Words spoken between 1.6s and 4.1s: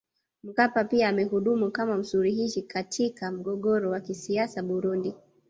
kama msuluhishi katika mgogoro wa